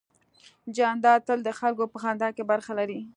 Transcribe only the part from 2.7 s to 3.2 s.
لري.